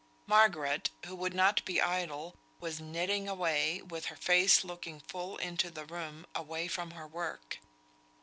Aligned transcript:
Margaret, 0.25 0.89
who 1.05 1.15
could 1.15 1.35
not 1.35 1.63
be 1.63 1.79
idle, 1.79 2.35
was 2.59 2.81
knitting 2.81 3.29
away, 3.29 3.83
with 3.83 4.05
her 4.07 4.15
face 4.15 4.63
looking 4.63 4.99
full 5.01 5.37
into 5.37 5.69
the 5.69 5.85
room, 5.85 6.25
away 6.33 6.67
from 6.67 6.89
her 6.97 7.05
work. 7.05 7.59